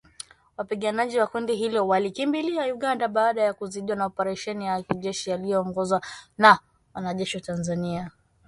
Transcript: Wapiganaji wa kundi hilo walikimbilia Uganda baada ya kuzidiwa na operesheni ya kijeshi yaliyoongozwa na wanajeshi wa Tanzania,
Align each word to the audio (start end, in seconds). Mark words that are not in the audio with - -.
Wapiganaji 0.57 1.19
wa 1.19 1.27
kundi 1.27 1.55
hilo 1.55 1.87
walikimbilia 1.87 2.73
Uganda 2.75 3.07
baada 3.07 3.41
ya 3.41 3.53
kuzidiwa 3.53 3.97
na 3.97 4.05
operesheni 4.05 4.65
ya 4.65 4.81
kijeshi 4.83 5.29
yaliyoongozwa 5.29 6.01
na 6.37 6.59
wanajeshi 6.93 7.37
wa 7.37 7.41
Tanzania, 7.43 8.11